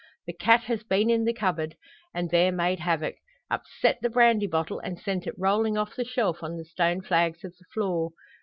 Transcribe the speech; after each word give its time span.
The 0.25 0.33
cat 0.33 0.61
has 0.63 0.81
been 0.81 1.11
in 1.11 1.25
the 1.25 1.31
cupboard, 1.33 1.75
and 2.11 2.31
there 2.31 2.51
made 2.51 2.79
havoc 2.79 3.17
upset 3.51 3.99
the 4.01 4.09
brandy 4.09 4.47
bottle, 4.47 4.79
and 4.79 4.97
sent 4.99 5.27
it 5.27 5.35
rolling 5.37 5.77
off 5.77 5.95
the 5.95 6.03
shelf 6.03 6.41
on 6.41 6.57
the 6.57 6.65
stone 6.65 7.01
flags 7.01 7.43
of 7.43 7.55
the 7.59 7.65
floor! 7.71 8.09